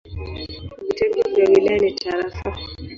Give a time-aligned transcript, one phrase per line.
[0.81, 2.53] Vitengo vya wilaya ni tarafa.